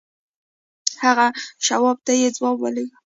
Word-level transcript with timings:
هغه 1.03 1.27
شواب 1.65 1.97
ته 2.05 2.11
يې 2.21 2.27
ځواب 2.37 2.55
ولېږه. 2.61 2.95